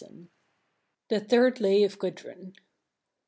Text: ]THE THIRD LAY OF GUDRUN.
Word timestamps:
]THE 1.09 1.19
THIRD 1.19 1.59
LAY 1.59 1.83
OF 1.83 1.99
GUDRUN. 1.99 2.55